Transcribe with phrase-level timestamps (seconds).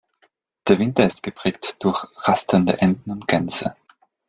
[0.67, 3.75] Der Winter ist geprägt durch rastende Enten und Gänse.